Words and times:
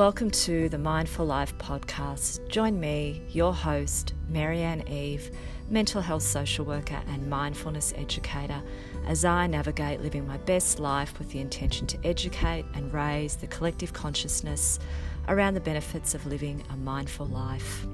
Welcome 0.00 0.30
to 0.30 0.70
the 0.70 0.78
Mindful 0.78 1.26
Life 1.26 1.58
podcast. 1.58 2.48
Join 2.48 2.80
me, 2.80 3.20
your 3.28 3.52
host, 3.52 4.14
Marianne 4.30 4.88
Eve, 4.88 5.30
mental 5.68 6.00
health 6.00 6.22
social 6.22 6.64
worker 6.64 6.98
and 7.08 7.28
mindfulness 7.28 7.92
educator, 7.94 8.62
as 9.06 9.26
I 9.26 9.46
navigate 9.46 10.00
living 10.00 10.26
my 10.26 10.38
best 10.38 10.80
life 10.80 11.18
with 11.18 11.28
the 11.32 11.40
intention 11.40 11.86
to 11.88 11.98
educate 12.02 12.64
and 12.72 12.90
raise 12.94 13.36
the 13.36 13.46
collective 13.46 13.92
consciousness 13.92 14.78
around 15.28 15.52
the 15.52 15.60
benefits 15.60 16.14
of 16.14 16.24
living 16.24 16.64
a 16.70 16.78
mindful 16.78 17.26
life. 17.26 17.86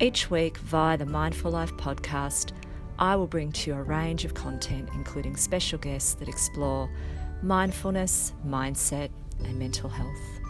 Each 0.00 0.28
week, 0.28 0.58
via 0.58 0.96
the 0.96 1.06
Mindful 1.06 1.52
Life 1.52 1.72
podcast, 1.74 2.50
I 2.98 3.14
will 3.14 3.28
bring 3.28 3.52
to 3.52 3.70
you 3.70 3.76
a 3.76 3.82
range 3.84 4.24
of 4.24 4.34
content, 4.34 4.88
including 4.92 5.36
special 5.36 5.78
guests 5.78 6.14
that 6.14 6.28
explore 6.28 6.90
mindfulness, 7.44 8.32
mindset, 8.44 9.10
and 9.44 9.56
mental 9.56 9.88
health. 9.88 10.45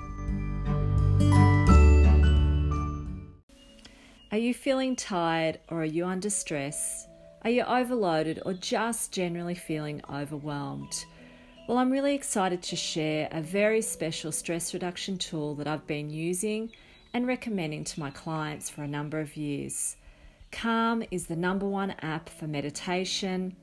Are 4.33 4.39
you 4.39 4.53
feeling 4.53 4.97
tired 4.97 5.61
or 5.69 5.81
are 5.81 5.85
you 5.87 6.05
under 6.05 6.29
stress? 6.29 7.07
Are 7.43 7.51
you 7.51 7.63
overloaded 7.63 8.43
or 8.45 8.53
just 8.53 9.13
generally 9.13 9.55
feeling 9.55 10.03
overwhelmed? 10.13 11.07
Well, 11.67 11.79
I'm 11.79 11.91
really 11.91 12.15
excited 12.15 12.63
to 12.65 12.77
share 12.77 13.29
a 13.33 13.41
very 13.41 13.81
special 13.81 14.31
stress 14.31 14.75
reduction 14.75 15.17
tool 15.17 15.55
that 15.55 15.67
I've 15.67 15.87
been 15.87 16.11
using 16.11 16.71
and 17.15 17.27
recommending 17.27 17.85
to 17.85 18.01
my 18.01 18.11
clients 18.11 18.69
for 18.69 18.83
a 18.83 18.89
number 18.89 19.21
of 19.21 19.37
years. 19.37 19.97
Calm 20.53 21.03
is 21.11 21.27
the 21.27 21.37
number 21.37 21.67
one 21.67 21.93
app 22.03 22.29
for 22.29 22.47
meditation, 22.47 23.57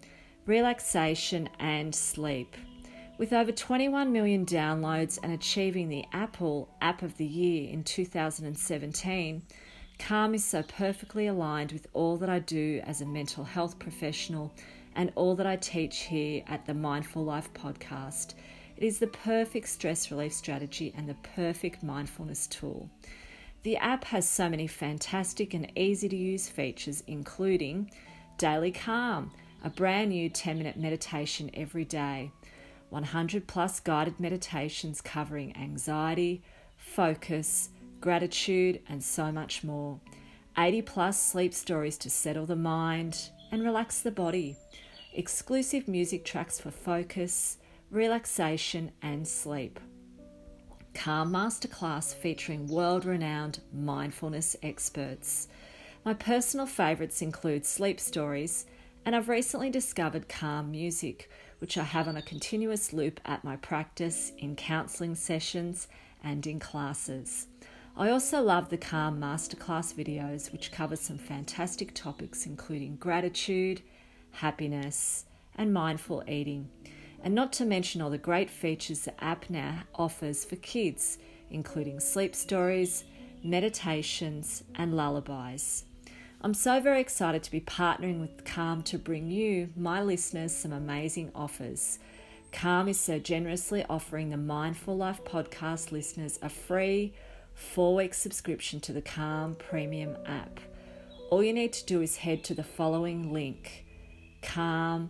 relaxation, 0.47 1.49
and 1.59 1.93
sleep. 1.93 2.55
With 3.15 3.31
over 3.31 3.51
21 3.51 4.11
million 4.11 4.43
downloads 4.43 5.19
and 5.21 5.31
achieving 5.31 5.87
the 5.87 6.03
Apple 6.13 6.67
App 6.81 7.03
of 7.03 7.15
the 7.17 7.25
Year 7.25 7.69
in 7.69 7.83
2017, 7.83 9.43
Calm 9.99 10.33
is 10.33 10.43
so 10.43 10.63
perfectly 10.63 11.27
aligned 11.27 11.71
with 11.71 11.85
all 11.93 12.17
that 12.17 12.29
I 12.29 12.39
do 12.39 12.81
as 12.83 13.01
a 13.01 13.05
mental 13.05 13.43
health 13.43 13.77
professional 13.77 14.51
and 14.95 15.11
all 15.13 15.35
that 15.35 15.45
I 15.45 15.57
teach 15.57 16.05
here 16.05 16.43
at 16.47 16.65
the 16.65 16.73
Mindful 16.73 17.23
Life 17.23 17.53
podcast. 17.53 18.33
It 18.77 18.83
is 18.83 18.97
the 18.97 19.07
perfect 19.07 19.69
stress 19.69 20.09
relief 20.09 20.33
strategy 20.33 20.91
and 20.97 21.07
the 21.07 21.13
perfect 21.35 21.83
mindfulness 21.83 22.47
tool. 22.47 22.89
The 23.61 23.77
app 23.77 24.05
has 24.05 24.27
so 24.27 24.49
many 24.49 24.65
fantastic 24.65 25.53
and 25.53 25.71
easy 25.77 26.09
to 26.09 26.15
use 26.15 26.49
features, 26.49 27.03
including 27.05 27.91
Daily 28.39 28.71
Calm, 28.71 29.31
a 29.63 29.69
brand 29.69 30.09
new 30.09 30.29
10 30.29 30.57
minute 30.57 30.77
meditation 30.77 31.51
every 31.53 31.85
day 31.85 32.31
100 32.93 33.47
plus 33.47 33.79
guided 33.79 34.19
meditations 34.19 35.01
covering 35.01 35.57
anxiety, 35.57 36.43
focus, 36.77 37.69
gratitude, 37.99 38.79
and 38.87 39.03
so 39.03 39.31
much 39.31 39.63
more. 39.63 39.99
80 40.57 40.83
plus 40.83 41.19
sleep 41.19 41.55
stories 41.55 41.97
to 41.97 42.09
settle 42.11 42.45
the 42.45 42.55
mind 42.55 43.31
and 43.51 43.63
relax 43.63 44.01
the 44.01 44.11
body. 44.11 44.55
Exclusive 45.11 45.87
music 45.87 46.23
tracks 46.23 46.59
for 46.59 46.69
focus, 46.69 47.57
relaxation, 47.89 48.91
and 49.01 49.27
sleep. 49.27 49.79
Calm 50.93 51.31
Masterclass 51.31 52.13
featuring 52.13 52.67
world 52.67 53.05
renowned 53.05 53.59
mindfulness 53.73 54.55
experts. 54.61 55.47
My 56.05 56.13
personal 56.13 56.67
favourites 56.67 57.23
include 57.23 57.65
sleep 57.65 57.99
stories, 57.99 58.67
and 59.03 59.15
I've 59.15 59.29
recently 59.29 59.71
discovered 59.71 60.29
calm 60.29 60.69
music 60.69 61.31
which 61.63 61.77
I 61.77 61.83
have 61.83 62.09
on 62.09 62.17
a 62.17 62.21
continuous 62.21 62.91
loop 62.91 63.21
at 63.23 63.45
my 63.45 63.55
practice, 63.55 64.33
in 64.37 64.57
counselling 64.57 65.15
sessions, 65.15 65.87
and 66.21 66.45
in 66.45 66.59
classes. 66.59 67.47
I 67.95 68.09
also 68.09 68.41
love 68.41 68.67
the 68.67 68.77
Calm 68.77 69.17
Masterclass 69.17 69.93
videos, 69.93 70.51
which 70.51 70.73
cover 70.73 70.97
some 70.97 71.17
fantastic 71.17 71.93
topics 71.93 72.45
including 72.45 72.97
gratitude, 72.97 73.81
happiness, 74.31 75.23
and 75.55 75.73
mindful 75.73 76.25
eating. 76.27 76.67
And 77.23 77.33
not 77.33 77.53
to 77.53 77.65
mention 77.65 78.01
all 78.01 78.09
the 78.09 78.17
great 78.17 78.49
features 78.49 79.05
the 79.05 79.23
app 79.23 79.49
now 79.49 79.83
offers 79.95 80.43
for 80.43 80.57
kids, 80.57 81.17
including 81.49 82.01
sleep 82.01 82.35
stories, 82.35 83.05
meditations, 83.41 84.65
and 84.75 84.97
lullabies. 84.97 85.85
I'm 86.45 86.53
so 86.53 86.81
very 86.81 86.99
excited 86.99 87.41
to 87.43 87.51
be 87.51 87.61
partnering 87.61 88.19
with 88.19 88.43
Calm 88.43 88.83
to 88.83 88.97
bring 88.97 89.31
you, 89.31 89.69
my 89.77 90.03
listeners, 90.03 90.53
some 90.53 90.73
amazing 90.73 91.31
offers. 91.33 91.99
Calm 92.51 92.89
is 92.89 92.99
so 92.99 93.17
generously 93.17 93.85
offering 93.89 94.29
the 94.29 94.35
Mindful 94.35 94.97
Life 94.97 95.23
podcast 95.23 95.93
listeners 95.93 96.39
a 96.41 96.49
free 96.49 97.13
four 97.53 97.95
week 97.95 98.13
subscription 98.13 98.81
to 98.81 98.91
the 98.91 99.01
Calm 99.01 99.55
Premium 99.55 100.17
app. 100.25 100.59
All 101.29 101.41
you 101.41 101.53
need 101.53 101.71
to 101.73 101.85
do 101.85 102.01
is 102.01 102.17
head 102.17 102.43
to 102.43 102.53
the 102.53 102.61
following 102.61 103.31
link 103.31 103.85
calm.com 104.41 105.07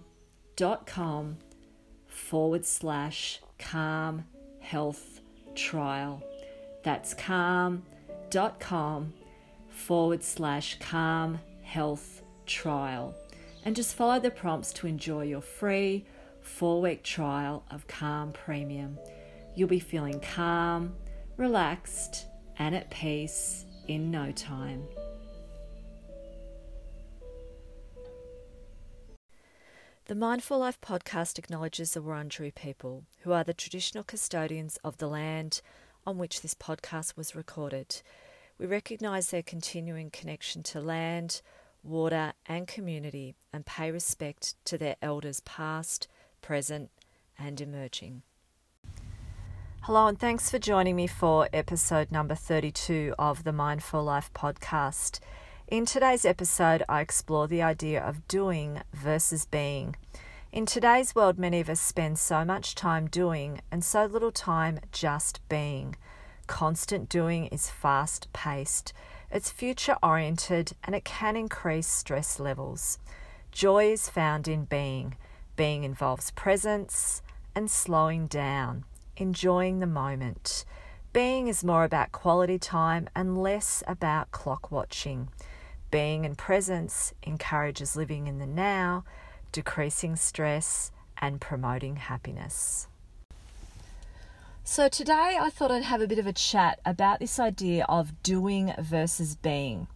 forward 2.05 2.63
slash 2.63 3.41
calm 3.57 4.25
health 4.59 5.19
trial. 5.55 6.21
That's 6.83 7.15
calm.com 7.15 9.13
forward 9.73 10.23
slash 10.23 10.77
calm 10.79 11.39
health 11.61 12.21
trial 12.45 13.15
and 13.65 13.75
just 13.75 13.95
follow 13.95 14.19
the 14.19 14.31
prompts 14.31 14.71
to 14.73 14.87
enjoy 14.87 15.23
your 15.23 15.41
free 15.41 16.05
four 16.41 16.81
week 16.81 17.03
trial 17.03 17.63
of 17.71 17.87
Calm 17.87 18.31
Premium. 18.33 18.97
You'll 19.55 19.69
be 19.69 19.79
feeling 19.79 20.19
calm, 20.19 20.93
relaxed, 21.37 22.25
and 22.57 22.75
at 22.75 22.89
peace 22.89 23.65
in 23.87 24.11
no 24.11 24.31
time. 24.31 24.83
The 30.05 30.15
Mindful 30.15 30.59
Life 30.59 30.81
podcast 30.81 31.39
acknowledges 31.39 31.93
the 31.93 32.01
Wurundjeri 32.01 32.53
people, 32.53 33.05
who 33.21 33.31
are 33.31 33.45
the 33.45 33.53
traditional 33.53 34.03
custodians 34.03 34.77
of 34.83 34.97
the 34.97 35.07
land 35.07 35.61
on 36.05 36.17
which 36.17 36.41
this 36.41 36.53
podcast 36.53 37.15
was 37.15 37.35
recorded 37.35 38.01
we 38.63 38.69
recognise 38.69 39.29
their 39.29 39.43
continuing 39.43 40.09
connection 40.09 40.63
to 40.63 40.79
land, 40.79 41.41
water, 41.83 42.31
and 42.45 42.65
community 42.65 43.35
and 43.51 43.65
pay 43.65 43.91
respect 43.91 44.55
to 44.63 44.77
their 44.77 44.95
elders 45.01 45.41
past, 45.41 46.07
present, 46.41 46.89
and 47.37 47.59
emerging. 47.59 48.21
Hello, 49.81 50.07
and 50.07 50.17
thanks 50.17 50.49
for 50.49 50.59
joining 50.59 50.95
me 50.95 51.07
for 51.07 51.49
episode 51.51 52.09
number 52.09 52.35
32 52.35 53.13
of 53.19 53.43
the 53.43 53.51
Mindful 53.51 54.01
Life 54.01 54.31
podcast. 54.33 55.19
In 55.67 55.85
today's 55.85 56.23
episode, 56.23 56.83
I 56.87 57.01
explore 57.01 57.49
the 57.49 57.61
idea 57.61 58.01
of 58.01 58.29
doing 58.29 58.79
versus 58.93 59.45
being. 59.45 59.97
In 60.53 60.65
today's 60.65 61.13
world, 61.13 61.37
many 61.37 61.59
of 61.59 61.69
us 61.69 61.81
spend 61.81 62.17
so 62.17 62.45
much 62.45 62.75
time 62.75 63.07
doing 63.07 63.59
and 63.69 63.83
so 63.83 64.05
little 64.05 64.31
time 64.31 64.79
just 64.93 65.41
being. 65.49 65.97
Constant 66.47 67.09
doing 67.09 67.45
is 67.47 67.69
fast 67.69 68.27
paced, 68.33 68.93
it's 69.31 69.49
future 69.49 69.97
oriented, 70.03 70.73
and 70.83 70.93
it 70.93 71.03
can 71.05 71.35
increase 71.35 71.87
stress 71.87 72.39
levels. 72.39 72.99
Joy 73.51 73.91
is 73.91 74.09
found 74.09 74.47
in 74.47 74.65
being. 74.65 75.15
Being 75.55 75.83
involves 75.83 76.31
presence 76.31 77.21
and 77.55 77.69
slowing 77.69 78.27
down, 78.27 78.83
enjoying 79.17 79.79
the 79.79 79.87
moment. 79.87 80.65
Being 81.13 81.47
is 81.47 81.63
more 81.63 81.83
about 81.83 82.11
quality 82.11 82.57
time 82.59 83.07
and 83.15 83.37
less 83.37 83.83
about 83.87 84.31
clock 84.31 84.71
watching. 84.71 85.29
Being 85.91 86.25
and 86.25 86.37
presence 86.37 87.13
encourages 87.23 87.95
living 87.95 88.27
in 88.27 88.39
the 88.39 88.47
now, 88.47 89.03
decreasing 89.51 90.15
stress, 90.15 90.91
and 91.19 91.39
promoting 91.39 91.97
happiness. 91.97 92.87
So, 94.65 94.87
today 94.87 95.37
I 95.37 95.49
thought 95.49 95.71
I'd 95.71 95.83
have 95.83 95.99
a 95.99 96.07
bit 96.07 96.19
of 96.19 96.25
a 96.25 96.31
chat 96.31 96.79
about 96.85 97.19
this 97.19 97.37
idea 97.37 97.85
of 97.89 98.23
doing 98.23 98.73
versus 98.79 99.35
being. 99.35 99.87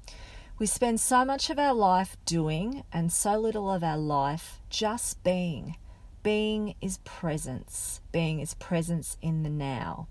We 0.59 0.65
spend 0.65 0.99
so 0.99 1.23
much 1.23 1.49
of 1.49 1.57
our 1.57 1.73
life 1.73 2.17
doing 2.25 2.83
and 2.91 3.09
so 3.13 3.39
little 3.39 3.71
of 3.71 3.81
our 3.81 3.97
life 3.97 4.59
just 4.69 5.23
being. 5.23 5.77
Being 6.21 6.75
is 6.81 6.97
presence, 7.05 8.01
being 8.11 8.41
is 8.41 8.55
presence 8.55 9.15
in 9.21 9.43
the 9.43 9.49
now. 9.49 10.09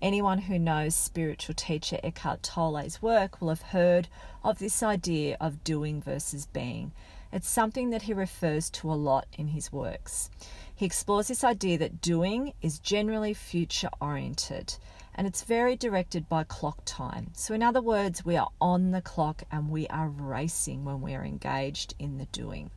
Anyone 0.00 0.38
who 0.42 0.60
knows 0.60 0.94
spiritual 0.94 1.56
teacher 1.56 1.98
Eckhart 2.04 2.44
Tolle's 2.44 3.02
work 3.02 3.40
will 3.40 3.48
have 3.48 3.62
heard 3.62 4.06
of 4.44 4.60
this 4.60 4.80
idea 4.84 5.36
of 5.40 5.64
doing 5.64 6.00
versus 6.00 6.46
being. 6.46 6.92
It's 7.32 7.48
something 7.48 7.90
that 7.90 8.02
he 8.02 8.12
refers 8.12 8.68
to 8.70 8.92
a 8.92 8.94
lot 8.94 9.26
in 9.32 9.48
his 9.48 9.72
works. 9.72 10.30
He 10.74 10.84
explores 10.84 11.28
this 11.28 11.44
idea 11.44 11.78
that 11.78 12.00
doing 12.00 12.52
is 12.60 12.78
generally 12.78 13.34
future 13.34 13.88
oriented 14.00 14.76
and 15.14 15.26
it's 15.26 15.42
very 15.42 15.76
directed 15.76 16.28
by 16.28 16.44
clock 16.44 16.82
time. 16.84 17.30
So, 17.34 17.54
in 17.54 17.62
other 17.62 17.80
words, 17.80 18.24
we 18.24 18.36
are 18.36 18.48
on 18.60 18.90
the 18.90 19.02
clock 19.02 19.42
and 19.50 19.70
we 19.70 19.86
are 19.88 20.08
racing 20.08 20.84
when 20.84 21.00
we 21.00 21.14
are 21.14 21.24
engaged 21.24 21.94
in 21.98 22.18
the 22.18 22.26
doing. 22.26 22.70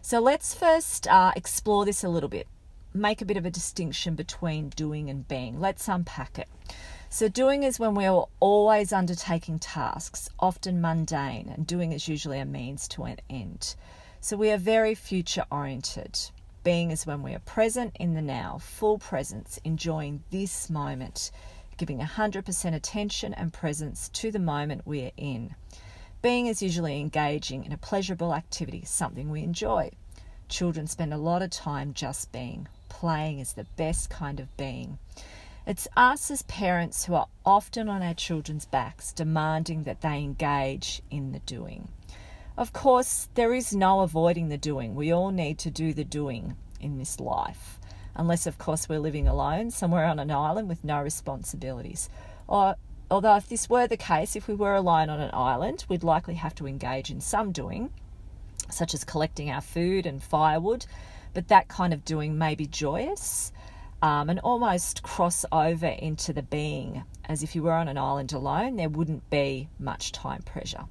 So, 0.00 0.20
let's 0.20 0.54
first 0.54 1.06
uh, 1.06 1.32
explore 1.36 1.84
this 1.84 2.02
a 2.02 2.08
little 2.08 2.28
bit, 2.28 2.46
make 2.92 3.20
a 3.20 3.26
bit 3.26 3.36
of 3.36 3.46
a 3.46 3.50
distinction 3.50 4.14
between 4.14 4.70
doing 4.70 5.10
and 5.10 5.26
being. 5.28 5.60
Let's 5.60 5.88
unpack 5.88 6.38
it. 6.38 6.48
So, 7.14 7.28
doing 7.28 7.62
is 7.62 7.78
when 7.78 7.94
we 7.94 8.06
are 8.06 8.26
always 8.40 8.92
undertaking 8.92 9.60
tasks, 9.60 10.28
often 10.40 10.80
mundane, 10.80 11.48
and 11.48 11.64
doing 11.64 11.92
is 11.92 12.08
usually 12.08 12.40
a 12.40 12.44
means 12.44 12.88
to 12.88 13.04
an 13.04 13.18
end. 13.30 13.76
So, 14.20 14.36
we 14.36 14.50
are 14.50 14.56
very 14.56 14.96
future 14.96 15.44
oriented. 15.48 16.18
Being 16.64 16.90
is 16.90 17.06
when 17.06 17.22
we 17.22 17.32
are 17.32 17.38
present 17.38 17.94
in 18.00 18.14
the 18.14 18.20
now, 18.20 18.58
full 18.58 18.98
presence, 18.98 19.60
enjoying 19.62 20.24
this 20.32 20.68
moment, 20.68 21.30
giving 21.76 22.00
100% 22.00 22.74
attention 22.74 23.32
and 23.32 23.52
presence 23.52 24.08
to 24.08 24.32
the 24.32 24.40
moment 24.40 24.84
we 24.84 25.04
are 25.04 25.12
in. 25.16 25.54
Being 26.20 26.48
is 26.48 26.64
usually 26.64 26.98
engaging 26.98 27.64
in 27.64 27.70
a 27.70 27.78
pleasurable 27.78 28.34
activity, 28.34 28.82
something 28.84 29.30
we 29.30 29.44
enjoy. 29.44 29.92
Children 30.48 30.88
spend 30.88 31.14
a 31.14 31.18
lot 31.18 31.42
of 31.42 31.50
time 31.50 31.94
just 31.94 32.32
being. 32.32 32.66
Playing 32.88 33.38
is 33.38 33.52
the 33.52 33.68
best 33.76 34.10
kind 34.10 34.40
of 34.40 34.56
being. 34.56 34.98
It's 35.66 35.88
us 35.96 36.30
as 36.30 36.42
parents 36.42 37.06
who 37.06 37.14
are 37.14 37.28
often 37.46 37.88
on 37.88 38.02
our 38.02 38.12
children's 38.12 38.66
backs 38.66 39.14
demanding 39.14 39.84
that 39.84 40.02
they 40.02 40.18
engage 40.18 41.00
in 41.10 41.32
the 41.32 41.38
doing. 41.38 41.88
Of 42.58 42.74
course, 42.74 43.30
there 43.32 43.54
is 43.54 43.74
no 43.74 44.00
avoiding 44.00 44.50
the 44.50 44.58
doing. 44.58 44.94
We 44.94 45.10
all 45.10 45.30
need 45.30 45.58
to 45.60 45.70
do 45.70 45.94
the 45.94 46.04
doing 46.04 46.56
in 46.80 46.98
this 46.98 47.18
life, 47.18 47.80
unless, 48.14 48.46
of 48.46 48.58
course, 48.58 48.90
we're 48.90 48.98
living 48.98 49.26
alone 49.26 49.70
somewhere 49.70 50.04
on 50.04 50.18
an 50.18 50.30
island 50.30 50.68
with 50.68 50.84
no 50.84 51.00
responsibilities. 51.00 52.10
Or, 52.46 52.74
although, 53.10 53.36
if 53.36 53.48
this 53.48 53.70
were 53.70 53.86
the 53.86 53.96
case, 53.96 54.36
if 54.36 54.46
we 54.46 54.54
were 54.54 54.74
alone 54.74 55.08
on 55.08 55.18
an 55.18 55.30
island, 55.32 55.86
we'd 55.88 56.04
likely 56.04 56.34
have 56.34 56.54
to 56.56 56.66
engage 56.66 57.10
in 57.10 57.22
some 57.22 57.52
doing, 57.52 57.90
such 58.70 58.92
as 58.92 59.02
collecting 59.02 59.50
our 59.50 59.62
food 59.62 60.04
and 60.04 60.22
firewood, 60.22 60.84
but 61.32 61.48
that 61.48 61.68
kind 61.68 61.94
of 61.94 62.04
doing 62.04 62.36
may 62.36 62.54
be 62.54 62.66
joyous 62.66 63.50
um, 64.04 64.28
and 64.28 64.38
almost 64.40 65.02
cross 65.02 65.46
over 65.50 65.86
into 65.86 66.30
the 66.34 66.42
being. 66.42 67.02
As 67.24 67.42
if 67.42 67.54
you 67.54 67.62
were 67.62 67.72
on 67.72 67.88
an 67.88 67.96
island 67.96 68.34
alone, 68.34 68.76
there 68.76 68.90
wouldn't 68.90 69.30
be 69.30 69.70
much 69.78 70.12
time 70.12 70.42
pressure. 70.42 70.84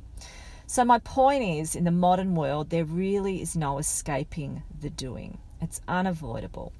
So, 0.65 0.83
my 0.83 0.97
point 0.97 1.43
is 1.43 1.75
in 1.75 1.83
the 1.83 1.91
modern 1.91 2.33
world, 2.33 2.71
there 2.71 2.85
really 2.85 3.39
is 3.39 3.55
no 3.55 3.77
escaping 3.77 4.63
the 4.81 4.89
doing, 4.89 5.37
it's 5.61 5.79
unavoidable. 5.87 6.73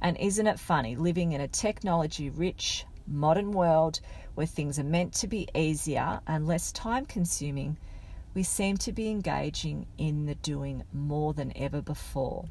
And 0.00 0.16
isn't 0.18 0.48
it 0.48 0.58
funny 0.58 0.96
living 0.96 1.30
in 1.30 1.40
a 1.40 1.46
technology 1.46 2.30
rich, 2.30 2.84
modern 3.06 3.52
world 3.52 4.00
where 4.34 4.44
things 4.44 4.80
are 4.80 4.84
meant 4.84 5.12
to 5.14 5.28
be 5.28 5.48
easier 5.54 6.18
and 6.26 6.48
less 6.48 6.72
time 6.72 7.06
consuming? 7.06 7.76
We 8.34 8.42
seem 8.42 8.76
to 8.78 8.92
be 8.92 9.08
engaging 9.08 9.86
in 9.98 10.26
the 10.26 10.34
doing 10.34 10.82
more 10.92 11.32
than 11.32 11.52
ever 11.56 11.80
before 11.80 12.46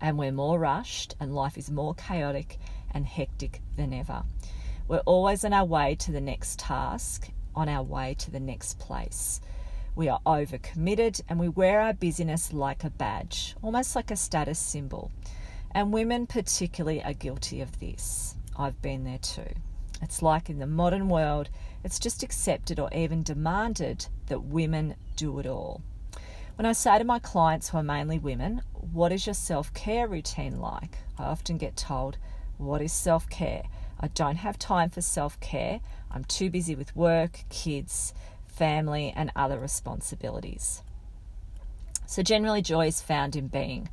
and 0.00 0.18
we're 0.18 0.32
more 0.32 0.58
rushed, 0.58 1.14
and 1.20 1.34
life 1.34 1.58
is 1.58 1.70
more 1.70 1.94
chaotic 1.94 2.58
and 2.92 3.06
hectic 3.06 3.60
than 3.76 3.92
ever. 3.92 4.22
We're 4.88 4.98
always 5.00 5.44
on 5.44 5.52
our 5.52 5.64
way 5.64 5.94
to 5.96 6.12
the 6.12 6.20
next 6.20 6.58
task, 6.58 7.30
on 7.54 7.68
our 7.68 7.82
way 7.82 8.14
to 8.18 8.30
the 8.30 8.40
next 8.40 8.78
place. 8.78 9.40
We 9.94 10.08
are 10.08 10.20
overcommitted 10.24 11.20
and 11.28 11.38
we 11.38 11.48
wear 11.48 11.80
our 11.80 11.92
busyness 11.92 12.52
like 12.52 12.84
a 12.84 12.90
badge, 12.90 13.54
almost 13.62 13.94
like 13.94 14.10
a 14.10 14.16
status 14.16 14.58
symbol. 14.58 15.10
And 15.72 15.92
women, 15.92 16.26
particularly, 16.26 17.02
are 17.02 17.12
guilty 17.12 17.60
of 17.60 17.78
this. 17.78 18.34
I've 18.56 18.80
been 18.82 19.04
there 19.04 19.18
too. 19.18 19.52
It's 20.02 20.22
like 20.22 20.48
in 20.48 20.58
the 20.58 20.66
modern 20.66 21.08
world, 21.08 21.50
it's 21.84 21.98
just 21.98 22.22
accepted 22.22 22.80
or 22.80 22.88
even 22.92 23.22
demanded 23.22 24.06
that 24.26 24.44
women 24.44 24.94
do 25.16 25.38
it 25.38 25.46
all. 25.46 25.82
When 26.56 26.66
I 26.66 26.72
say 26.72 26.98
to 26.98 27.04
my 27.04 27.18
clients 27.18 27.68
who 27.68 27.78
are 27.78 27.82
mainly 27.82 28.18
women, 28.18 28.62
what 28.92 29.12
is 29.12 29.26
your 29.26 29.34
self 29.34 29.72
care 29.74 30.08
routine 30.08 30.60
like? 30.60 30.98
I 31.18 31.24
often 31.24 31.58
get 31.58 31.76
told, 31.76 32.18
What 32.58 32.82
is 32.82 32.92
self 32.92 33.28
care? 33.28 33.64
I 34.00 34.08
don't 34.08 34.36
have 34.36 34.58
time 34.58 34.90
for 34.90 35.00
self 35.00 35.38
care. 35.40 35.80
I'm 36.10 36.24
too 36.24 36.50
busy 36.50 36.74
with 36.74 36.96
work, 36.96 37.44
kids, 37.48 38.12
family, 38.46 39.12
and 39.14 39.30
other 39.36 39.58
responsibilities. 39.58 40.82
So, 42.06 42.22
generally, 42.22 42.62
joy 42.62 42.88
is 42.88 43.00
found 43.00 43.36
in 43.36 43.48
being. 43.48 43.88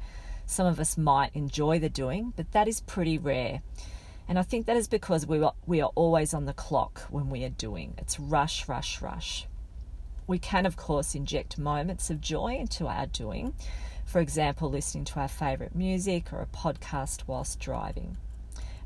Some 0.45 0.65
of 0.65 0.79
us 0.79 0.97
might 0.97 1.35
enjoy 1.35 1.77
the 1.77 1.89
doing, 1.89 2.33
but 2.35 2.51
that 2.53 2.67
is 2.67 2.81
pretty 2.81 3.17
rare. 3.17 3.61
And 4.27 4.39
I 4.39 4.43
think 4.43 4.65
that 4.65 4.77
is 4.77 4.87
because 4.87 5.27
we 5.27 5.41
are, 5.43 5.53
we 5.65 5.81
are 5.81 5.91
always 5.95 6.33
on 6.33 6.45
the 6.45 6.53
clock 6.53 7.01
when 7.09 7.29
we 7.29 7.43
are 7.43 7.49
doing. 7.49 7.93
It's 7.97 8.19
rush, 8.19 8.67
rush, 8.67 9.01
rush. 9.01 9.45
We 10.25 10.39
can, 10.39 10.65
of 10.65 10.75
course, 10.75 11.15
inject 11.15 11.57
moments 11.57 12.09
of 12.09 12.19
joy 12.19 12.55
into 12.55 12.87
our 12.87 13.05
doing, 13.05 13.53
for 14.07 14.21
example, 14.21 14.69
listening 14.69 15.03
to 15.03 15.19
our 15.19 15.27
favourite 15.27 15.75
music 15.75 16.31
or 16.31 16.41
a 16.41 16.47
podcast 16.47 17.23
whilst 17.27 17.59
driving. 17.59 18.15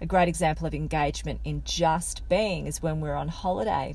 A 0.01 0.07
great 0.07 0.27
example 0.27 0.65
of 0.65 0.73
engagement 0.73 1.41
in 1.45 1.61
just 1.63 2.27
being 2.27 2.65
is 2.65 2.81
when 2.81 2.99
we're 3.01 3.13
on 3.13 3.27
holiday. 3.27 3.93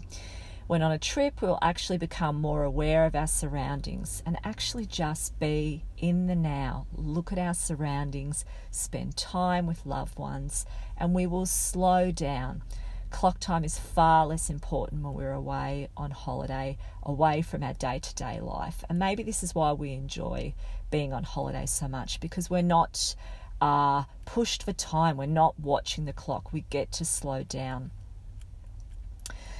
When 0.68 0.82
on 0.82 0.92
a 0.92 0.98
trip, 0.98 1.42
we'll 1.42 1.58
actually 1.60 1.98
become 1.98 2.40
more 2.40 2.62
aware 2.62 3.06
of 3.06 3.16
our 3.16 3.26
surroundings 3.26 4.22
and 4.24 4.38
actually 4.44 4.86
just 4.86 5.36
be 5.40 5.84
in 5.98 6.28
the 6.28 6.36
now. 6.36 6.86
Look 6.94 7.32
at 7.32 7.38
our 7.38 7.54
surroundings, 7.54 8.44
spend 8.70 9.16
time 9.16 9.66
with 9.66 9.84
loved 9.84 10.20
ones, 10.20 10.64
and 10.96 11.12
we 11.12 11.26
will 11.26 11.46
slow 11.46 12.12
down 12.12 12.62
Clock 13.10 13.38
time 13.40 13.64
is 13.64 13.78
far 13.78 14.26
less 14.26 14.50
important 14.50 15.02
when 15.02 15.14
we're 15.14 15.32
away 15.32 15.88
on 15.96 16.10
holiday, 16.10 16.76
away 17.02 17.42
from 17.42 17.62
our 17.62 17.72
day 17.74 17.98
to 17.98 18.14
day 18.14 18.40
life. 18.40 18.84
And 18.88 18.98
maybe 18.98 19.22
this 19.22 19.42
is 19.42 19.54
why 19.54 19.72
we 19.72 19.92
enjoy 19.92 20.54
being 20.90 21.12
on 21.12 21.24
holiday 21.24 21.66
so 21.66 21.88
much 21.88 22.20
because 22.20 22.50
we're 22.50 22.62
not 22.62 23.14
uh, 23.60 24.04
pushed 24.24 24.62
for 24.62 24.72
time, 24.72 25.16
we're 25.16 25.26
not 25.26 25.58
watching 25.58 26.04
the 26.04 26.12
clock, 26.12 26.52
we 26.52 26.64
get 26.68 26.92
to 26.92 27.04
slow 27.04 27.42
down. 27.42 27.90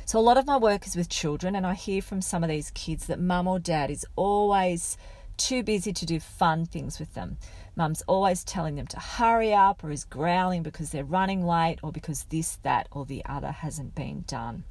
So, 0.04 0.18
a 0.18 0.20
lot 0.20 0.38
of 0.38 0.46
my 0.46 0.56
work 0.56 0.86
is 0.86 0.94
with 0.94 1.08
children, 1.08 1.56
and 1.56 1.66
I 1.66 1.74
hear 1.74 2.00
from 2.00 2.22
some 2.22 2.44
of 2.44 2.48
these 2.48 2.70
kids 2.70 3.06
that 3.06 3.18
mum 3.18 3.48
or 3.48 3.58
dad 3.58 3.90
is 3.90 4.06
always 4.14 4.96
too 5.36 5.62
busy 5.62 5.92
to 5.92 6.06
do 6.06 6.20
fun 6.20 6.66
things 6.66 6.98
with 6.98 7.14
them. 7.14 7.36
Mum's 7.74 8.02
always 8.06 8.42
telling 8.42 8.76
them 8.76 8.86
to 8.88 8.98
hurry 8.98 9.52
up 9.52 9.84
or 9.84 9.90
is 9.90 10.04
growling 10.04 10.62
because 10.62 10.90
they're 10.90 11.04
running 11.04 11.46
late 11.46 11.78
or 11.82 11.92
because 11.92 12.24
this, 12.24 12.56
that, 12.62 12.88
or 12.90 13.04
the 13.04 13.24
other 13.26 13.50
hasn't 13.50 13.94
been 13.94 14.24
done. 14.26 14.64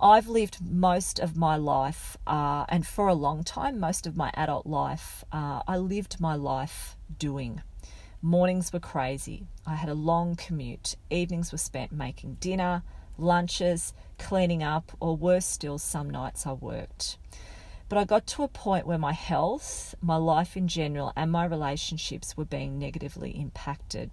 I've 0.00 0.28
lived 0.28 0.58
most 0.60 1.18
of 1.18 1.36
my 1.36 1.56
life, 1.56 2.18
uh, 2.26 2.66
and 2.68 2.86
for 2.86 3.08
a 3.08 3.14
long 3.14 3.42
time, 3.42 3.80
most 3.80 4.06
of 4.06 4.16
my 4.16 4.30
adult 4.34 4.66
life, 4.66 5.24
uh, 5.32 5.62
I 5.66 5.78
lived 5.78 6.20
my 6.20 6.34
life 6.34 6.96
doing. 7.18 7.62
Mornings 8.20 8.72
were 8.72 8.80
crazy. 8.80 9.46
I 9.66 9.76
had 9.76 9.88
a 9.88 9.94
long 9.94 10.34
commute. 10.36 10.96
Evenings 11.10 11.52
were 11.52 11.58
spent 11.58 11.92
making 11.92 12.38
dinner, 12.40 12.82
lunches, 13.16 13.94
cleaning 14.18 14.62
up, 14.62 14.92
or 15.00 15.16
worse 15.16 15.46
still, 15.46 15.78
some 15.78 16.10
nights 16.10 16.46
I 16.46 16.52
worked. 16.52 17.16
But 17.88 17.98
I 17.98 18.04
got 18.04 18.26
to 18.28 18.42
a 18.42 18.48
point 18.48 18.86
where 18.86 18.98
my 18.98 19.12
health, 19.12 19.94
my 20.00 20.16
life 20.16 20.56
in 20.56 20.68
general, 20.68 21.12
and 21.14 21.30
my 21.30 21.44
relationships 21.44 22.36
were 22.36 22.44
being 22.44 22.78
negatively 22.78 23.30
impacted. 23.30 24.10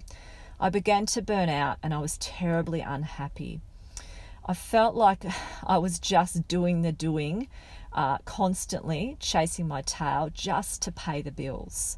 I 0.60 0.70
began 0.70 1.06
to 1.08 1.22
burn 1.22 1.50
out 1.50 1.78
and 1.82 1.94
I 1.94 2.00
was 2.00 2.18
terribly 2.18 2.82
unhappy. 2.82 3.62
I 4.46 4.54
felt 4.54 4.96
like 4.96 5.24
I 5.66 5.78
was 5.78 6.00
just 6.00 6.48
doing 6.48 6.82
the 6.82 6.92
doing, 6.92 7.48
uh, 7.94 8.18
constantly 8.20 9.18
chasing 9.20 9.68
my 9.68 9.82
tail 9.82 10.30
just 10.34 10.82
to 10.84 10.92
pay 10.92 11.22
the 11.22 11.32
bills. 11.32 11.98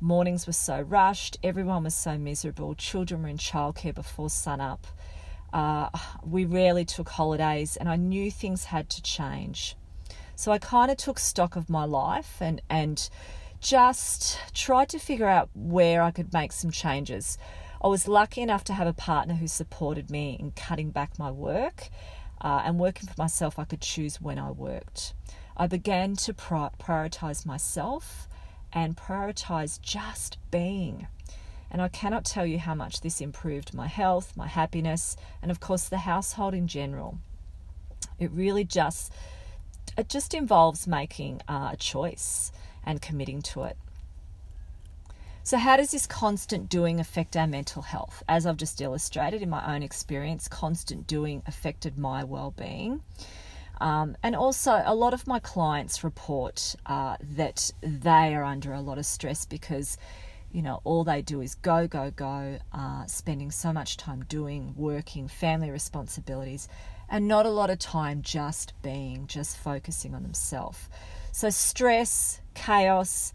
Mornings 0.00 0.46
were 0.46 0.52
so 0.52 0.80
rushed, 0.80 1.38
everyone 1.42 1.84
was 1.84 1.94
so 1.94 2.18
miserable, 2.18 2.74
children 2.74 3.22
were 3.22 3.28
in 3.28 3.38
childcare 3.38 3.94
before 3.94 4.30
sunup. 4.30 4.86
Uh, 5.52 5.88
we 6.22 6.44
rarely 6.44 6.84
took 6.84 7.08
holidays, 7.08 7.76
and 7.76 7.88
I 7.88 7.96
knew 7.96 8.30
things 8.30 8.64
had 8.64 8.90
to 8.90 9.02
change. 9.02 9.74
So 10.38 10.52
I 10.52 10.58
kind 10.58 10.88
of 10.88 10.96
took 10.96 11.18
stock 11.18 11.56
of 11.56 11.68
my 11.68 11.84
life 11.84 12.36
and, 12.40 12.62
and 12.70 13.10
just 13.58 14.38
tried 14.54 14.88
to 14.90 15.00
figure 15.00 15.26
out 15.26 15.50
where 15.52 16.00
I 16.00 16.12
could 16.12 16.32
make 16.32 16.52
some 16.52 16.70
changes. 16.70 17.38
I 17.82 17.88
was 17.88 18.06
lucky 18.06 18.42
enough 18.42 18.62
to 18.64 18.72
have 18.72 18.86
a 18.86 18.92
partner 18.92 19.34
who 19.34 19.48
supported 19.48 20.12
me 20.12 20.36
in 20.38 20.52
cutting 20.52 20.90
back 20.90 21.18
my 21.18 21.32
work 21.32 21.88
uh, 22.40 22.62
and 22.64 22.78
working 22.78 23.08
for 23.08 23.20
myself. 23.20 23.58
I 23.58 23.64
could 23.64 23.80
choose 23.80 24.20
when 24.20 24.38
I 24.38 24.52
worked. 24.52 25.12
I 25.56 25.66
began 25.66 26.14
to 26.14 26.32
prioritize 26.32 27.44
myself 27.44 28.28
and 28.72 28.96
prioritize 28.96 29.80
just 29.82 30.38
being. 30.52 31.08
And 31.68 31.82
I 31.82 31.88
cannot 31.88 32.24
tell 32.24 32.46
you 32.46 32.60
how 32.60 32.76
much 32.76 33.00
this 33.00 33.20
improved 33.20 33.74
my 33.74 33.88
health, 33.88 34.36
my 34.36 34.46
happiness, 34.46 35.16
and 35.42 35.50
of 35.50 35.58
course 35.58 35.88
the 35.88 35.98
household 35.98 36.54
in 36.54 36.68
general. 36.68 37.18
It 38.20 38.30
really 38.30 38.62
just 38.62 39.12
it 39.96 40.08
just 40.08 40.34
involves 40.34 40.86
making 40.86 41.40
uh, 41.48 41.70
a 41.72 41.76
choice 41.76 42.52
and 42.84 43.00
committing 43.00 43.42
to 43.42 43.64
it. 43.64 43.76
So, 45.42 45.56
how 45.56 45.76
does 45.78 45.92
this 45.92 46.06
constant 46.06 46.68
doing 46.68 47.00
affect 47.00 47.36
our 47.36 47.46
mental 47.46 47.82
health? 47.82 48.22
As 48.28 48.44
I've 48.44 48.58
just 48.58 48.80
illustrated 48.80 49.40
in 49.40 49.48
my 49.48 49.74
own 49.74 49.82
experience, 49.82 50.46
constant 50.46 51.06
doing 51.06 51.42
affected 51.46 51.96
my 51.96 52.24
well 52.24 52.50
being. 52.50 53.02
Um, 53.80 54.16
and 54.22 54.34
also, 54.34 54.82
a 54.84 54.94
lot 54.94 55.14
of 55.14 55.26
my 55.26 55.38
clients 55.38 56.04
report 56.04 56.74
uh, 56.84 57.16
that 57.36 57.70
they 57.80 58.34
are 58.34 58.44
under 58.44 58.72
a 58.72 58.80
lot 58.80 58.98
of 58.98 59.06
stress 59.06 59.46
because 59.46 59.96
you 60.52 60.62
know, 60.62 60.80
all 60.84 61.04
they 61.04 61.22
do 61.22 61.40
is 61.40 61.54
go, 61.56 61.86
go, 61.86 62.10
go, 62.10 62.58
uh, 62.72 63.06
spending 63.06 63.50
so 63.50 63.72
much 63.72 63.96
time 63.96 64.24
doing, 64.28 64.74
working, 64.76 65.28
family 65.28 65.70
responsibilities, 65.70 66.68
and 67.08 67.26
not 67.26 67.46
a 67.46 67.50
lot 67.50 67.70
of 67.70 67.78
time 67.78 68.22
just 68.22 68.72
being, 68.82 69.26
just 69.26 69.56
focusing 69.56 70.14
on 70.14 70.22
themselves. 70.22 70.88
So, 71.32 71.50
stress, 71.50 72.40
chaos, 72.54 73.32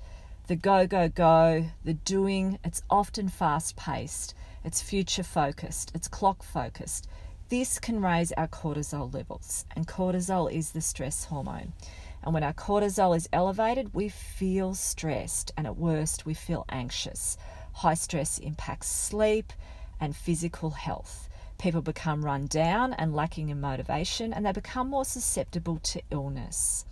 the 0.47 0.55
go, 0.55 0.85
go, 0.85 1.07
go, 1.07 1.65
the 1.83 1.93
doing, 1.93 2.59
it's 2.63 2.81
often 2.89 3.29
fast 3.29 3.75
paced, 3.75 4.33
it's 4.63 4.81
future 4.81 5.23
focused, 5.23 5.91
it's 5.95 6.07
clock 6.07 6.43
focused. 6.43 7.07
This 7.49 7.79
can 7.79 8.01
raise 8.01 8.31
our 8.33 8.47
cortisol 8.47 9.13
levels, 9.13 9.65
and 9.75 9.87
cortisol 9.87 10.51
is 10.51 10.71
the 10.71 10.81
stress 10.81 11.25
hormone. 11.25 11.73
And 12.23 12.33
when 12.33 12.43
our 12.43 12.53
cortisol 12.53 13.15
is 13.15 13.29
elevated, 13.33 13.93
we 13.93 14.09
feel 14.09 14.73
stressed, 14.73 15.51
and 15.57 15.67
at 15.67 15.77
worst, 15.77 16.25
we 16.25 16.33
feel 16.33 16.65
anxious. 16.69 17.37
High 17.73 17.95
stress 17.95 18.37
impacts 18.37 18.87
sleep 18.87 19.51
and 19.99 20.15
physical 20.15 20.71
health. 20.71 21.29
People 21.63 21.81
become 21.81 22.25
run 22.25 22.47
down 22.47 22.91
and 22.91 23.15
lacking 23.15 23.47
in 23.47 23.61
motivation, 23.61 24.33
and 24.33 24.45
they 24.45 24.51
become 24.51 24.89
more 24.89 25.05
susceptible 25.05 25.79
to 25.79 26.01
illness. 26.11 26.83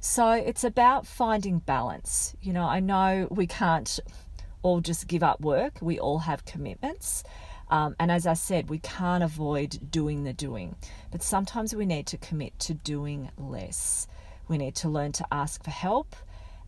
So 0.00 0.32
it's 0.32 0.64
about 0.64 1.06
finding 1.06 1.60
balance. 1.60 2.36
You 2.42 2.52
know, 2.52 2.64
I 2.64 2.80
know 2.80 3.26
we 3.30 3.46
can't 3.46 3.98
all 4.60 4.82
just 4.82 5.06
give 5.06 5.22
up 5.22 5.40
work, 5.40 5.78
we 5.80 5.98
all 5.98 6.18
have 6.18 6.44
commitments. 6.44 7.24
Um, 7.70 7.96
and 7.98 8.12
as 8.12 8.26
I 8.26 8.34
said, 8.34 8.68
we 8.68 8.80
can't 8.80 9.24
avoid 9.24 9.90
doing 9.90 10.24
the 10.24 10.34
doing, 10.34 10.76
but 11.10 11.22
sometimes 11.22 11.74
we 11.74 11.86
need 11.86 12.06
to 12.08 12.18
commit 12.18 12.58
to 12.58 12.74
doing 12.74 13.30
less. 13.38 14.08
We 14.46 14.58
need 14.58 14.74
to 14.74 14.90
learn 14.90 15.12
to 15.12 15.26
ask 15.32 15.64
for 15.64 15.70
help 15.70 16.14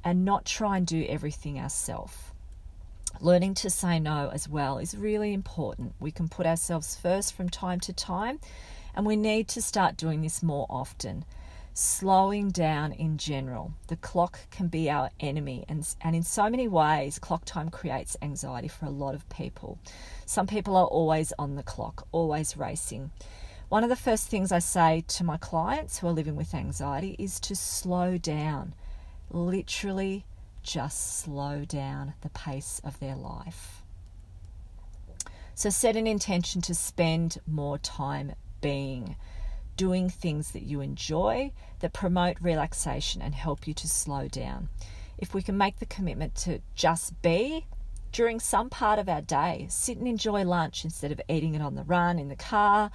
and 0.02 0.24
not 0.24 0.46
try 0.46 0.78
and 0.78 0.86
do 0.86 1.04
everything 1.10 1.60
ourselves. 1.60 2.16
Learning 3.20 3.54
to 3.54 3.70
say 3.70 3.98
no 3.98 4.30
as 4.32 4.48
well 4.48 4.78
is 4.78 4.96
really 4.96 5.32
important. 5.32 5.94
We 5.98 6.10
can 6.10 6.28
put 6.28 6.46
ourselves 6.46 6.96
first 6.96 7.32
from 7.34 7.48
time 7.48 7.80
to 7.80 7.92
time, 7.92 8.38
and 8.94 9.06
we 9.06 9.16
need 9.16 9.48
to 9.48 9.62
start 9.62 9.96
doing 9.96 10.20
this 10.20 10.42
more 10.42 10.66
often. 10.68 11.24
Slowing 11.72 12.50
down 12.50 12.92
in 12.92 13.16
general. 13.16 13.72
The 13.88 13.96
clock 13.96 14.40
can 14.50 14.68
be 14.68 14.90
our 14.90 15.10
enemy, 15.20 15.64
and, 15.68 15.86
and 16.02 16.14
in 16.14 16.22
so 16.22 16.48
many 16.50 16.68
ways, 16.68 17.18
clock 17.18 17.44
time 17.44 17.70
creates 17.70 18.16
anxiety 18.22 18.68
for 18.68 18.86
a 18.86 18.90
lot 18.90 19.14
of 19.14 19.28
people. 19.28 19.78
Some 20.26 20.46
people 20.46 20.76
are 20.76 20.86
always 20.86 21.32
on 21.38 21.56
the 21.56 21.62
clock, 21.62 22.06
always 22.12 22.56
racing. 22.56 23.10
One 23.70 23.82
of 23.82 23.90
the 23.90 23.96
first 23.96 24.28
things 24.28 24.52
I 24.52 24.60
say 24.60 25.02
to 25.08 25.24
my 25.24 25.36
clients 25.36 25.98
who 25.98 26.06
are 26.06 26.12
living 26.12 26.36
with 26.36 26.54
anxiety 26.54 27.16
is 27.18 27.40
to 27.40 27.56
slow 27.56 28.18
down. 28.18 28.74
Literally, 29.30 30.26
just 30.64 31.18
slow 31.18 31.64
down 31.64 32.14
the 32.22 32.30
pace 32.30 32.80
of 32.82 32.98
their 32.98 33.14
life. 33.14 33.82
So, 35.54 35.70
set 35.70 35.94
an 35.94 36.08
intention 36.08 36.60
to 36.62 36.74
spend 36.74 37.38
more 37.46 37.78
time 37.78 38.32
being, 38.60 39.14
doing 39.76 40.08
things 40.08 40.50
that 40.50 40.64
you 40.64 40.80
enjoy, 40.80 41.52
that 41.78 41.92
promote 41.92 42.38
relaxation 42.40 43.22
and 43.22 43.34
help 43.34 43.68
you 43.68 43.74
to 43.74 43.88
slow 43.88 44.26
down. 44.26 44.68
If 45.16 45.32
we 45.32 45.42
can 45.42 45.56
make 45.56 45.78
the 45.78 45.86
commitment 45.86 46.34
to 46.36 46.60
just 46.74 47.22
be 47.22 47.66
during 48.10 48.40
some 48.40 48.68
part 48.68 48.98
of 48.98 49.08
our 49.08 49.20
day, 49.20 49.66
sit 49.68 49.98
and 49.98 50.08
enjoy 50.08 50.44
lunch 50.44 50.84
instead 50.84 51.12
of 51.12 51.20
eating 51.28 51.54
it 51.54 51.62
on 51.62 51.76
the 51.76 51.84
run 51.84 52.18
in 52.18 52.28
the 52.28 52.36
car 52.36 52.90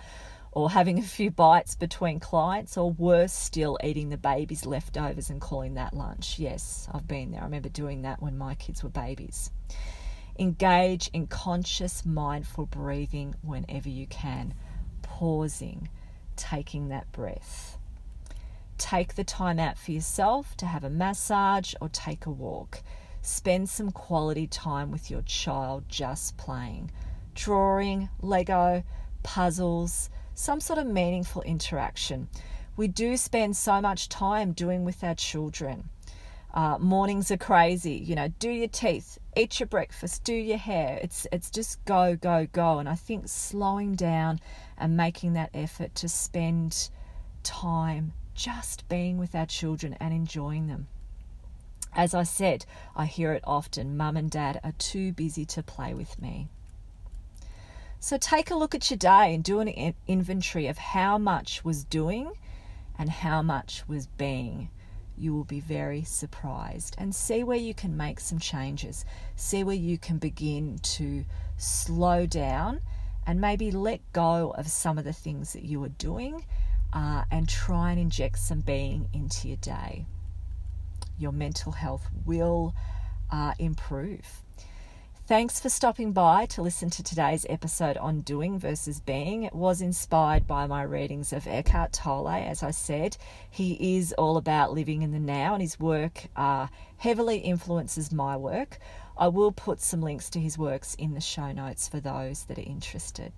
or 0.52 0.72
having 0.72 0.98
a 0.98 1.04
few 1.04 1.30
bites 1.30 1.76
between 1.76 2.20
clients, 2.20 2.78
or 2.78 2.92
worse 2.92 3.34
still, 3.34 3.78
eating 3.84 4.10
the 4.10 4.18
baby's 4.18 4.66
leftovers 4.66 5.30
and 5.30 5.40
calling 5.40 5.76
that 5.76 5.94
lunch. 5.94 6.40
Yes, 6.40 6.88
I've 6.92 7.08
been 7.08 7.32
there. 7.32 7.42
I 7.42 7.46
remember 7.46 7.70
doing 7.70 8.02
that 8.02 8.22
when 8.22 8.38
my 8.38 8.56
kids 8.56 8.84
were 8.84 8.90
babies. 8.90 9.52
Engage 10.40 11.10
in 11.14 11.28
conscious, 11.28 12.06
mindful 12.06 12.66
breathing 12.66 13.36
whenever 13.42 13.90
you 13.90 14.08
can, 14.08 14.54
pausing, 15.02 15.90
taking 16.36 16.90
that 16.90 17.12
breath. 17.12 17.78
Take 18.78 19.16
the 19.16 19.26
time 19.26 19.60
out 19.60 19.78
for 19.78 19.92
yourself 19.92 20.56
to 20.58 20.66
have 20.66 20.86
a 20.86 20.90
massage 20.90 21.76
or 21.82 21.90
take 21.90 22.26
a 22.26 22.32
walk. 22.32 22.82
Spend 23.22 23.68
some 23.70 23.92
quality 23.92 24.48
time 24.48 24.90
with 24.90 25.12
your 25.12 25.22
child 25.24 25.84
just 25.90 26.38
playing, 26.38 26.90
drawing, 27.36 28.08
Lego, 28.22 28.84
puzzles 29.22 30.10
some 30.40 30.62
sort 30.62 30.80
of 30.80 30.88
meaningful 30.88 31.42
interaction. 31.42 32.30
We 32.78 32.88
do 32.88 33.18
spend 33.18 33.58
so 33.58 33.82
much 33.82 34.08
time 34.08 34.54
doing 34.54 34.86
with 34.86 35.04
our 35.04 35.14
children. 35.14 35.90
Uh, 36.54 36.78
mornings 36.80 37.30
are 37.30 37.38
crazy, 37.38 37.96
you 37.96 38.16
know. 38.16 38.30
Do 38.40 38.50
your 38.50 38.70
teeth, 38.70 39.18
eat 39.36 39.60
your 39.60 39.68
breakfast, 39.68 40.24
do 40.24 40.34
your 40.34 40.58
hair. 40.58 40.98
It's 41.04 41.28
it's 41.34 41.50
just 41.50 41.84
go 41.84 42.16
go 42.16 42.48
go. 42.54 42.80
And 42.80 42.88
I 42.88 42.96
think 42.96 43.28
slowing 43.28 43.96
down 43.96 44.40
and 44.78 44.96
making 44.96 45.34
that 45.34 45.50
effort 45.54 45.94
to 45.96 46.08
spend 46.08 46.90
time 47.44 48.14
just 48.34 48.88
being 48.88 49.18
with 49.18 49.36
our 49.36 49.46
children 49.46 49.98
and 50.00 50.14
enjoying 50.14 50.68
them. 50.68 50.88
As 51.94 52.14
I 52.14 52.24
said, 52.24 52.66
I 52.96 53.08
hear 53.08 53.34
it 53.34 53.44
often 53.46 53.98
mum 53.98 54.16
and 54.16 54.32
dad 54.32 54.62
are 54.64 54.74
too 54.78 55.12
busy 55.12 55.46
to 55.48 55.62
play 55.62 55.94
with 55.94 56.22
me. 56.22 56.48
So 58.02 58.18
take 58.18 58.50
a 58.50 58.56
look 58.56 58.74
at 58.74 58.90
your 58.90 58.98
day 58.98 59.36
and 59.36 59.44
do 59.44 59.60
an 59.60 59.94
inventory 60.08 60.68
of 60.68 60.78
how 60.78 61.18
much 61.18 61.66
was 61.66 61.84
doing 61.84 62.32
and 62.98 63.10
how 63.10 63.42
much 63.42 63.84
was 63.88 64.08
being. 64.08 64.70
You 65.18 65.34
will 65.34 65.44
be 65.44 65.60
very 65.60 66.04
surprised 66.04 66.96
and 66.98 67.14
see 67.14 67.44
where 67.44 67.58
you 67.58 67.74
can 67.74 67.98
make 67.98 68.22
some 68.22 68.40
changes. 68.40 69.04
See 69.36 69.66
where 69.66 69.76
you 69.76 69.98
can 69.98 70.18
begin 70.18 70.80
to 70.80 71.26
slow 71.58 72.26
down 72.26 72.80
and 73.28 73.42
maybe 73.42 73.70
let 73.70 74.00
go 74.14 74.56
of 74.58 74.70
some 74.70 74.98
of 74.98 75.04
the 75.04 75.14
things 75.14 75.52
that 75.52 75.64
you 75.64 75.84
are 75.84 75.90
doing 75.90 76.46
uh, 76.94 77.26
and 77.30 77.50
try 77.50 77.92
and 77.92 78.00
inject 78.00 78.40
some 78.40 78.62
being 78.62 79.10
into 79.12 79.50
your 79.50 79.58
day. 79.58 80.06
Your 81.18 81.34
mental 81.34 81.74
health 81.74 82.08
will 82.26 82.74
uh, 83.30 83.56
improve. 83.60 84.42
Thanks 85.30 85.60
for 85.60 85.70
stopping 85.70 86.12
by 86.12 86.48
to 86.48 86.64
listen 86.64 86.90
to 86.90 87.04
today's 87.04 87.46
episode 87.48 87.98
on 87.98 88.22
doing 88.22 88.58
versus 88.58 89.00
being. 89.00 89.44
It 89.44 89.54
was 89.54 89.80
inspired 89.80 90.48
by 90.48 90.66
my 90.66 90.82
readings 90.82 91.32
of 91.32 91.46
Eckhart 91.46 91.94
Tolle. 91.94 92.28
As 92.30 92.64
I 92.64 92.72
said, 92.72 93.16
he 93.48 94.00
is 94.00 94.12
all 94.14 94.38
about 94.38 94.74
living 94.74 95.04
in 95.04 95.12
the 95.12 95.20
now, 95.20 95.54
and 95.54 95.62
his 95.62 95.80
work 95.80 96.26
uh, 96.36 96.66
heavily 96.98 97.38
influences 97.38 98.12
my 98.12 98.38
work. 98.38 98.80
I 99.20 99.28
will 99.28 99.52
put 99.52 99.82
some 99.82 100.02
links 100.02 100.32
to 100.32 100.40
his 100.40 100.58
works 100.58 100.96
in 100.96 101.14
the 101.14 101.22
show 101.22 101.52
notes 101.52 101.88
for 101.88 102.00
those 102.00 102.46
that 102.46 102.58
are 102.58 102.62
interested. 102.62 103.32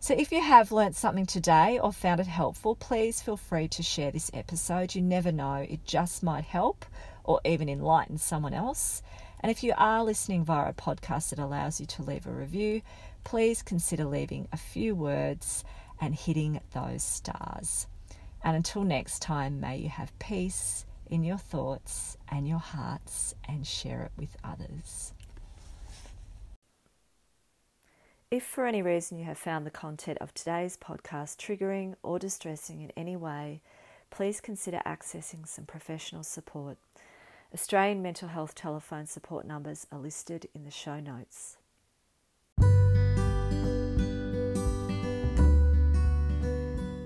So, 0.00 0.14
if 0.14 0.32
you 0.32 0.40
have 0.40 0.72
learnt 0.72 0.96
something 0.96 1.26
today 1.26 1.78
or 1.78 1.92
found 1.92 2.20
it 2.20 2.26
helpful, 2.26 2.74
please 2.74 3.20
feel 3.20 3.36
free 3.36 3.68
to 3.68 3.82
share 3.82 4.12
this 4.12 4.30
episode. 4.32 4.94
You 4.94 5.02
never 5.02 5.30
know, 5.30 5.56
it 5.56 5.84
just 5.84 6.22
might 6.22 6.44
help 6.44 6.86
or 7.22 7.42
even 7.44 7.68
enlighten 7.68 8.16
someone 8.16 8.54
else. 8.54 9.02
And 9.40 9.50
if 9.50 9.62
you 9.62 9.72
are 9.76 10.04
listening 10.04 10.44
via 10.44 10.70
a 10.70 10.72
podcast 10.72 11.30
that 11.30 11.38
allows 11.38 11.80
you 11.80 11.86
to 11.86 12.02
leave 12.02 12.26
a 12.26 12.30
review, 12.30 12.82
please 13.24 13.62
consider 13.62 14.04
leaving 14.04 14.48
a 14.52 14.56
few 14.56 14.94
words 14.94 15.64
and 16.00 16.14
hitting 16.14 16.60
those 16.72 17.02
stars. 17.02 17.86
And 18.42 18.56
until 18.56 18.82
next 18.82 19.20
time, 19.20 19.60
may 19.60 19.76
you 19.78 19.88
have 19.88 20.18
peace 20.18 20.86
in 21.10 21.24
your 21.24 21.38
thoughts 21.38 22.16
and 22.28 22.48
your 22.48 22.58
hearts 22.58 23.34
and 23.48 23.66
share 23.66 24.02
it 24.02 24.12
with 24.16 24.36
others. 24.44 25.12
If 28.30 28.44
for 28.44 28.66
any 28.66 28.82
reason 28.82 29.18
you 29.18 29.24
have 29.24 29.38
found 29.38 29.64
the 29.64 29.70
content 29.70 30.18
of 30.20 30.34
today's 30.34 30.76
podcast 30.76 31.38
triggering 31.38 31.94
or 32.02 32.18
distressing 32.18 32.82
in 32.82 32.92
any 32.96 33.16
way, 33.16 33.62
please 34.10 34.40
consider 34.40 34.82
accessing 34.84 35.48
some 35.48 35.64
professional 35.64 36.22
support. 36.22 36.76
Australian 37.54 38.02
mental 38.02 38.28
health 38.28 38.54
telephone 38.54 39.06
support 39.06 39.46
numbers 39.46 39.86
are 39.90 39.98
listed 39.98 40.46
in 40.54 40.64
the 40.64 40.70
show 40.70 41.00
notes. 41.00 41.56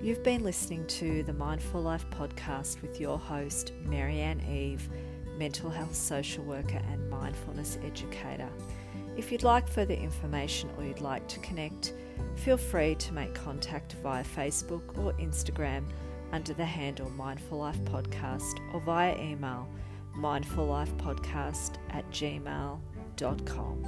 You've 0.03 0.25
been 0.25 0.43
listening 0.43 0.85
to 0.89 1.23
the 1.23 1.33
Mindful 1.33 1.81
Life 1.81 2.05
podcast 2.11 2.83
with 2.83 3.01
your 3.01 3.21
host, 3.21 3.73
Marianne 3.85 4.41
Eve, 4.41 4.91
mental 5.39 5.71
health 5.71 5.95
social 5.95 6.43
worker 6.43 6.83
and 6.91 7.09
mindfulness 7.09 7.79
educator. 7.85 8.49
If 9.17 9.31
you'd 9.31 9.45
like 9.45 9.69
further 9.69 9.95
information 9.95 10.71
or 10.77 10.83
you'd 10.83 11.01
like 11.01 11.29
to 11.29 11.39
connect, 11.39 11.95
feel 12.35 12.57
free 12.57 12.97
to 12.97 13.15
make 13.15 13.33
contact 13.33 13.93
via 14.03 14.25
Facebook 14.25 14.99
or 14.99 15.13
Instagram 15.21 15.85
under 16.33 16.53
the 16.53 16.65
handle 16.65 17.11
Mindful 17.11 17.59
Life 17.59 17.81
Podcast 17.85 18.59
or 18.75 18.81
via 18.81 19.17
email 19.23 19.69
mindfullifepodcast 20.15 21.79
at 21.91 22.09
gmail.com. 22.11 23.87